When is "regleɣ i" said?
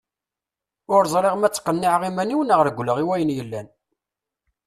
2.67-3.05